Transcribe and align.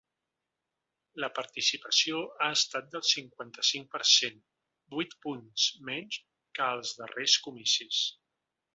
La 1.23 1.27
participació 1.39 2.21
ha 2.45 2.47
estat 2.61 2.89
del 2.95 3.05
cinquanta-cinc 3.11 3.93
per 3.97 4.03
cent, 4.15 4.41
vuit 4.97 5.17
punts 5.29 5.69
menys 5.91 6.21
que 6.57 6.69
als 6.73 6.99
darrers 7.05 7.41
comicis. 7.49 8.05